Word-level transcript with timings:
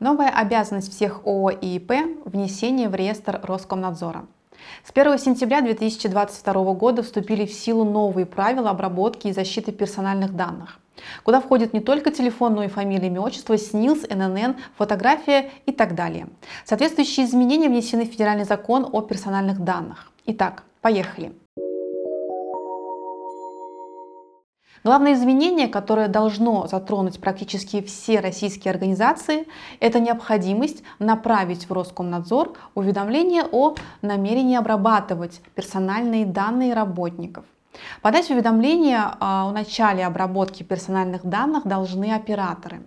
Новая 0.00 0.30
обязанность 0.30 0.94
всех 0.94 1.26
ООО 1.26 1.50
и 1.50 1.76
ИП– 1.76 1.92
внесение 2.24 2.88
в 2.88 2.94
реестр 2.94 3.38
Роскомнадзора. 3.42 4.24
С 4.82 4.90
1 4.94 5.18
сентября 5.18 5.60
2022 5.60 6.72
года 6.72 7.02
вступили 7.02 7.44
в 7.44 7.52
силу 7.52 7.84
новые 7.84 8.24
правила 8.24 8.70
обработки 8.70 9.28
и 9.28 9.32
защиты 9.34 9.72
персональных 9.72 10.34
данных, 10.34 10.78
куда 11.22 11.42
входят 11.42 11.74
не 11.74 11.80
только 11.80 12.10
телефон, 12.10 12.54
но 12.54 12.62
и 12.62 12.68
фамилия, 12.68 13.08
имя, 13.08 13.20
отчество, 13.20 13.58
СНИЛС, 13.58 14.08
ННН, 14.08 14.56
фотография 14.78 15.50
и 15.66 15.72
так 15.72 15.94
далее. 15.94 16.28
Соответствующие 16.64 17.26
изменения 17.26 17.68
внесены 17.68 18.06
в 18.06 18.10
Федеральный 18.10 18.44
закон 18.44 18.88
о 18.90 19.02
персональных 19.02 19.62
данных. 19.62 20.10
Итак, 20.24 20.62
поехали. 20.80 21.34
Главное 24.82 25.12
изменение, 25.12 25.68
которое 25.68 26.08
должно 26.08 26.66
затронуть 26.66 27.20
практически 27.20 27.82
все 27.82 28.20
российские 28.20 28.72
организации, 28.72 29.46
это 29.78 30.00
необходимость 30.00 30.82
направить 30.98 31.68
в 31.68 31.72
Роскомнадзор 31.72 32.54
уведомление 32.74 33.44
о 33.52 33.74
намерении 34.00 34.56
обрабатывать 34.56 35.42
персональные 35.54 36.24
данные 36.24 36.72
работников. 36.72 37.44
Подать 38.00 38.30
уведомление 38.30 39.00
а, 39.20 39.48
о 39.48 39.52
начале 39.52 40.04
обработки 40.04 40.62
персональных 40.62 41.24
данных 41.24 41.66
должны 41.66 42.14
операторы. 42.14 42.80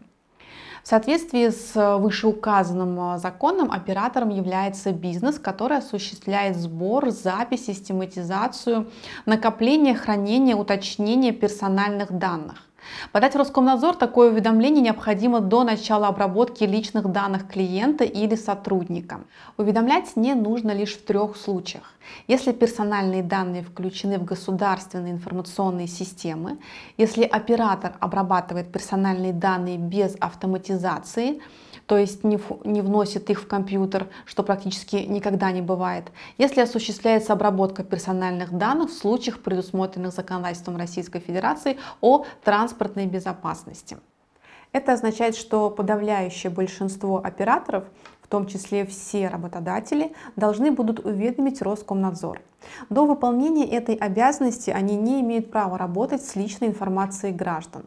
В 0.83 0.87
соответствии 0.89 1.47
с 1.47 1.77
э, 1.77 1.95
вышеуказанным 1.95 3.15
э, 3.15 3.17
законом 3.17 3.71
оператором 3.71 4.27
является 4.29 4.91
бизнес, 4.91 5.39
который 5.39 5.77
осуществляет 5.77 6.57
сбор, 6.57 7.09
запись, 7.09 7.67
систематизацию, 7.67 8.91
накопление, 9.25 9.95
хранение, 9.95 10.57
уточнение 10.57 11.31
персональных 11.31 12.11
данных. 12.11 12.67
Подать 13.11 13.33
в 13.33 13.37
Роскомнадзор 13.37 13.95
такое 13.95 14.31
уведомление 14.31 14.81
необходимо 14.81 15.39
до 15.39 15.63
начала 15.63 16.07
обработки 16.07 16.63
личных 16.63 17.11
данных 17.11 17.47
клиента 17.47 18.03
или 18.03 18.35
сотрудника. 18.35 19.21
Уведомлять 19.57 20.15
не 20.15 20.33
нужно 20.33 20.71
лишь 20.71 20.95
в 20.95 21.05
трех 21.05 21.37
случаях. 21.37 21.93
Если 22.27 22.51
персональные 22.51 23.23
данные 23.23 23.63
включены 23.63 24.17
в 24.19 24.25
государственные 24.25 25.13
информационные 25.13 25.87
системы, 25.87 26.57
если 26.97 27.23
оператор 27.23 27.95
обрабатывает 27.99 28.71
персональные 28.71 29.33
данные 29.33 29.77
без 29.77 30.15
автоматизации, 30.19 31.41
то 31.85 31.97
есть 31.97 32.23
не, 32.23 32.39
не 32.63 32.81
вносит 32.81 33.29
их 33.29 33.41
в 33.41 33.47
компьютер, 33.47 34.07
что 34.25 34.43
практически 34.43 34.95
никогда 34.95 35.51
не 35.51 35.61
бывает, 35.61 36.11
если 36.37 36.61
осуществляется 36.61 37.33
обработка 37.33 37.83
персональных 37.83 38.57
данных 38.57 38.89
в 38.89 38.93
случаях, 38.93 39.39
предусмотренных 39.39 40.13
законодательством 40.13 40.77
Российской 40.77 41.19
Федерации 41.19 41.77
о 41.99 42.25
транспортной 42.73 43.05
безопасности. 43.05 43.97
Это 44.71 44.93
означает, 44.93 45.35
что 45.35 45.69
подавляющее 45.69 46.51
большинство 46.51 47.21
операторов, 47.23 47.83
в 48.23 48.27
том 48.27 48.47
числе 48.47 48.85
все 48.85 49.27
работодатели, 49.27 50.13
должны 50.35 50.71
будут 50.71 51.05
уведомить 51.05 51.61
Роскомнадзор. 51.61 52.41
До 52.89 53.05
выполнения 53.05 53.69
этой 53.69 53.93
обязанности 53.93 54.71
они 54.71 54.95
не 54.95 55.21
имеют 55.21 55.51
права 55.51 55.77
работать 55.77 56.25
с 56.25 56.35
личной 56.35 56.69
информацией 56.69 57.33
граждан. 57.33 57.83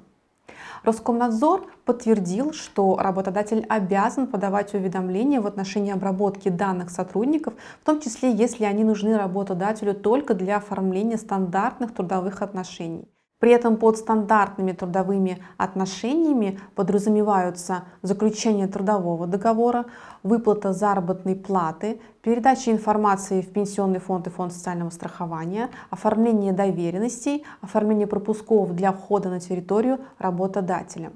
Роскомнадзор 0.85 1.67
подтвердил, 1.85 2.53
что 2.53 2.97
работодатель 2.97 3.67
обязан 3.69 4.29
подавать 4.29 4.73
уведомления 4.75 5.41
в 5.41 5.47
отношении 5.49 5.93
обработки 5.93 6.49
данных 6.49 6.91
сотрудников, 6.91 7.55
в 7.83 7.85
том 7.85 8.01
числе 8.01 8.31
если 8.31 8.65
они 8.65 8.85
нужны 8.85 9.19
работодателю 9.19 9.95
только 9.95 10.35
для 10.35 10.59
оформления 10.59 11.17
стандартных 11.17 11.93
трудовых 11.93 12.43
отношений. 12.43 13.09
При 13.39 13.53
этом 13.53 13.77
под 13.77 13.99
стандартными 13.99 14.73
трудовыми 14.73 15.43
отношениями 15.59 16.59
подразумеваются 16.75 17.85
заключение 18.01 18.67
трудового 18.67 19.27
договора, 19.27 19.85
выплата 20.23 20.73
заработной 20.73 21.37
платы, 21.37 22.01
передача 22.23 22.71
информации 22.71 23.43
в 23.43 23.53
Пенсионный 23.53 24.01
фонд 24.01 24.27
и 24.27 24.31
фонд 24.31 24.55
социального 24.55 24.89
страхования, 24.89 25.69
оформление 25.91 26.55
доверенностей, 26.55 27.45
оформление 27.61 28.07
пропусков 28.07 28.75
для 28.75 28.93
входа 28.93 29.29
на 29.29 29.39
территорию 29.39 30.01
работодателя. 30.19 31.13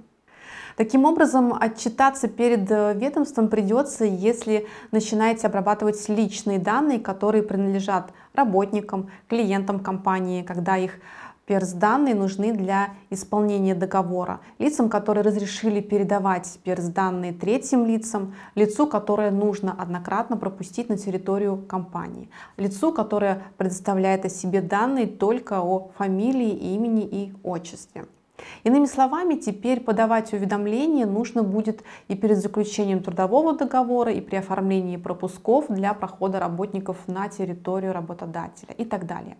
Таким 0.77 1.05
образом, 1.05 1.55
отчитаться 1.59 2.28
перед 2.28 2.71
э, 2.71 2.95
ведомством 2.95 3.49
придется, 3.49 4.05
если 4.05 4.66
начинаете 4.93 5.47
обрабатывать 5.47 6.09
личные 6.09 6.59
данные, 6.59 7.00
которые 7.00 7.43
принадлежат 7.43 8.12
работникам, 8.34 9.11
клиентам 9.28 9.81
компании, 9.81 10.43
когда 10.43 10.77
их 10.77 11.00
перс-данные 11.50 12.15
нужны 12.15 12.53
для 12.53 12.91
исполнения 13.11 13.75
договора. 13.75 14.38
Лицам, 14.61 14.88
которые 14.88 15.25
разрешили 15.25 15.81
передавать 15.81 16.61
перс-данные 16.62 17.33
третьим 17.33 17.87
лицам, 17.87 18.37
лицу, 18.55 18.87
которое 18.87 19.33
нужно 19.33 19.75
однократно 19.77 20.37
пропустить 20.37 20.89
на 20.89 20.97
территорию 20.97 21.56
компании, 21.56 22.31
лицу, 22.56 22.93
которое 22.93 23.43
предоставляет 23.56 24.25
о 24.25 24.28
себе 24.28 24.60
данные 24.60 25.09
только 25.09 25.60
о 25.60 25.91
фамилии, 25.99 26.53
имени 26.75 27.03
и 27.03 27.33
отчестве. 27.43 28.06
Иными 28.65 28.87
словами, 28.87 29.34
теперь 29.34 29.81
подавать 29.81 30.33
уведомления 30.33 31.06
нужно 31.06 31.43
будет 31.43 31.83
и 32.09 32.15
перед 32.15 32.39
заключением 32.39 33.03
трудового 33.03 33.56
договора, 33.56 34.12
и 34.12 34.21
при 34.21 34.37
оформлении 34.37 34.97
пропусков 34.97 35.67
для 35.69 35.95
прохода 35.95 36.41
работников 36.41 36.97
на 37.06 37.28
территорию 37.28 37.93
работодателя 37.93 38.75
и 38.77 38.84
так 38.84 39.06
далее. 39.06 39.37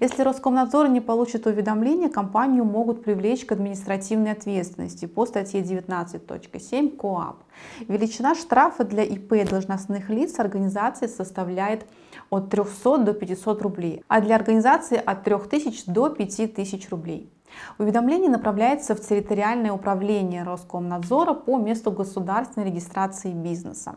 Если 0.00 0.22
Роскомнадзор 0.22 0.88
не 0.88 1.00
получит 1.00 1.46
уведомления, 1.46 2.08
компанию 2.08 2.64
могут 2.64 3.02
привлечь 3.02 3.44
к 3.44 3.52
административной 3.52 4.32
ответственности 4.32 5.06
по 5.06 5.26
статье 5.26 5.60
19.7 5.60 6.96
КОАП. 6.96 7.42
Величина 7.88 8.34
штрафа 8.34 8.84
для 8.84 9.02
ИП 9.02 9.48
должностных 9.48 10.08
лиц 10.08 10.38
организации 10.38 11.06
составляет 11.06 11.86
от 12.30 12.50
300 12.50 12.98
до 12.98 13.12
500 13.12 13.62
рублей, 13.62 14.04
а 14.08 14.20
для 14.20 14.36
организации 14.36 15.00
от 15.04 15.24
3000 15.24 15.90
до 15.90 16.10
5000 16.10 16.88
рублей. 16.90 17.30
Уведомление 17.78 18.30
направляется 18.30 18.94
в 18.94 19.00
территориальное 19.00 19.72
управление 19.72 20.42
Роскомнадзора 20.42 21.34
по 21.34 21.58
месту 21.58 21.90
государственной 21.90 22.66
регистрации 22.66 23.32
бизнеса. 23.32 23.96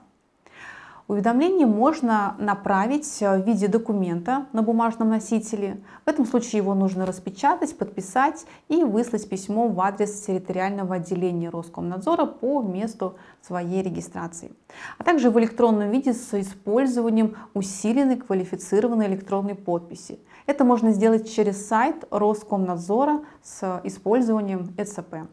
Уведомление 1.10 1.66
можно 1.66 2.36
направить 2.38 3.20
в 3.20 3.38
виде 3.40 3.68
документа 3.68 4.46
на 4.54 4.62
бумажном 4.62 5.10
носителе. 5.10 5.82
В 6.06 6.08
этом 6.08 6.24
случае 6.24 6.62
его 6.62 6.76
нужно 6.76 7.08
распечатать, 7.08 7.76
подписать 7.76 8.46
и 8.68 8.84
выслать 8.84 9.28
письмо 9.28 9.70
в 9.70 9.82
адрес 9.82 10.22
территориального 10.22 10.98
отделения 10.98 11.50
Роскомнадзора 11.50 12.28
по 12.28 12.62
месту 12.62 13.16
своей 13.42 13.82
регистрации. 13.82 14.52
А 15.00 15.04
также 15.04 15.32
в 15.32 15.40
электронном 15.40 15.90
виде 15.90 16.14
с 16.14 16.40
использованием 16.40 17.36
усиленной 17.56 18.18
квалифицированной 18.18 19.08
электронной 19.08 19.56
подписи. 19.56 20.20
Это 20.46 20.64
можно 20.64 20.92
сделать 20.92 21.28
через 21.34 21.68
сайт 21.68 22.06
Роскомнадзора 22.12 23.22
с 23.42 23.82
использованием 23.84 24.76
ЭЦП. 24.78 25.28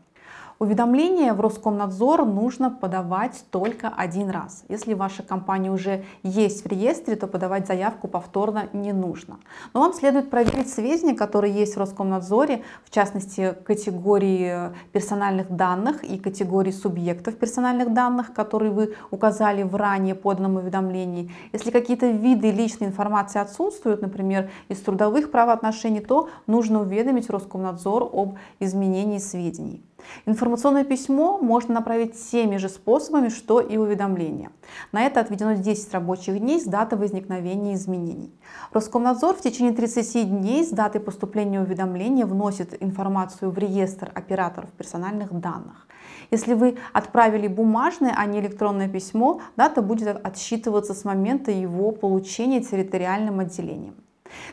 Уведомление 0.59 1.35
в 1.35 1.41
Роскомнадзор 1.43 2.25
нужно 2.25 2.71
подавать 2.71 3.45
только 3.51 3.93
один 3.95 4.31
раз. 4.31 4.65
Если 4.71 4.95
ваша 4.95 5.23
компания 5.23 5.71
уже 5.71 6.05
есть 6.23 6.65
в 6.65 6.67
реестре, 6.67 7.15
то 7.15 7.27
подавать 7.27 7.67
заявку 7.67 8.09
повторно 8.09 8.71
не 8.73 8.95
нужно. 8.95 9.37
Но 9.75 9.81
вам 9.81 9.93
следует 9.93 10.31
проверить 10.31 10.73
сведения, 10.73 11.15
которые 11.15 11.53
есть 11.53 11.77
в 11.77 11.79
Роскомнадзоре, 11.79 12.63
в 12.85 12.91
частности 12.91 13.55
категории 13.67 14.73
персональных 14.93 15.55
данных 15.55 16.03
и 16.03 16.17
категории 16.17 16.71
субъектов 16.71 17.37
персональных 17.37 17.93
данных, 17.93 18.33
которые 18.33 18.73
вы 18.73 18.95
указали 19.11 19.63
в 19.63 19.75
ранее 19.75 20.15
поданном 20.15 20.57
уведомлении. 20.57 21.31
Если 21.53 21.71
какие-то 21.71 22.07
виды 22.07 22.51
личной 22.51 22.87
информации 22.87 23.41
отсутствуют, 23.41 24.01
например, 24.01 24.51
из 24.69 24.81
трудовых 24.81 25.31
правоотношений, 25.31 26.01
то 26.01 26.31
нужно 26.47 26.81
уведомить 26.81 27.29
Роскомнадзор 27.29 28.09
об 28.11 28.37
изменении 28.59 29.19
сведений. 29.19 29.83
Информационное 30.27 30.85
письмо 30.85 31.39
можно 31.39 31.75
направить 31.75 32.15
теми 32.31 32.57
же 32.57 32.69
способами, 32.69 33.29
что 33.29 33.61
и 33.61 33.77
уведомление. 33.77 34.51
На 34.93 35.03
это 35.03 35.21
отведено 35.21 35.55
10 35.55 35.93
рабочих 35.95 36.39
дней 36.39 36.61
с 36.61 36.65
даты 36.65 36.97
возникновения 36.97 37.75
изменений. 37.75 38.33
Роскомнадзор 38.73 39.37
в 39.37 39.41
течение 39.41 39.73
30 39.73 40.29
дней 40.29 40.65
с 40.65 40.71
даты 40.71 41.01
поступления 41.01 41.61
уведомления 41.61 42.27
вносит 42.27 42.83
информацию 42.83 43.51
в 43.51 43.59
реестр 43.59 44.11
операторов 44.15 44.71
персональных 44.73 45.33
данных. 45.33 45.87
Если 46.31 46.55
вы 46.55 46.77
отправили 46.93 47.47
бумажное, 47.47 48.15
а 48.17 48.27
не 48.27 48.41
электронное 48.41 48.89
письмо, 48.89 49.41
дата 49.57 49.83
будет 49.83 50.09
отсчитываться 50.25 50.95
с 50.95 51.05
момента 51.05 51.51
его 51.51 51.93
получения 51.93 52.61
территориальным 52.61 53.41
отделением. 53.41 53.95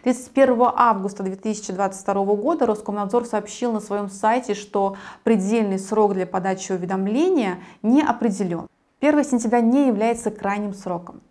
31 0.03 0.71
августа 0.75 1.24
2022 1.24 2.13
года 2.35 2.65
Роскомнадзор 2.65 3.25
сообщил 3.25 3.71
на 3.71 3.80
своем 3.80 4.09
сайте, 4.09 4.53
что 4.53 4.97
предельный 5.24 5.80
срок 5.80 6.13
для 6.13 6.25
подачи 6.25 6.71
уведомления 6.71 7.59
не 7.81 8.01
определен. 8.01 8.68
1 9.01 9.24
сентября 9.24 9.62
не 9.62 9.88
является 9.88 10.31
крайним 10.31 10.74
сроком. 10.74 11.21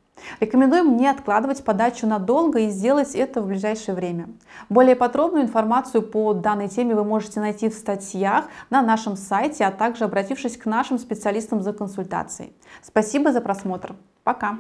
Рекомендуем 0.41 0.97
не 0.97 1.09
откладывать 1.09 1.65
подачу 1.65 2.07
надолго 2.07 2.61
и 2.61 2.69
сделать 2.69 3.15
это 3.15 3.41
в 3.41 3.47
ближайшее 3.47 3.95
время. 3.95 4.29
Более 4.69 4.97
подробную 4.97 5.45
информацию 5.45 6.03
по 6.03 6.33
данной 6.33 6.69
теме 6.69 6.95
вы 6.95 7.05
можете 7.05 7.41
найти 7.41 7.69
в 7.69 7.75
статьях 7.75 8.47
на 8.71 8.83
нашем 8.83 9.17
сайте, 9.17 9.65
а 9.65 9.71
также 9.71 10.05
обратившись 10.05 10.57
к 10.57 10.67
нашим 10.67 10.99
специалистам 10.99 11.63
за 11.63 11.73
консультацией. 11.73 12.53
Спасибо 12.83 13.33
за 13.33 13.41
просмотр. 13.41 13.95
Пока! 14.25 14.59